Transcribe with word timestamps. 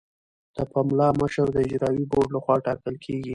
د 0.55 0.57
پملا 0.71 1.07
مشر 1.21 1.47
د 1.51 1.57
اجرایوي 1.65 2.05
بورډ 2.11 2.29
لخوا 2.35 2.55
ټاکل 2.65 2.95
کیږي. 3.05 3.29